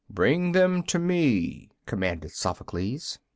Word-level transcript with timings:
"Bring 0.09 0.53
them 0.53 0.81
to 0.85 0.97
me," 0.97 1.69
commanded 1.85 2.31
Sophocles. 2.31 3.19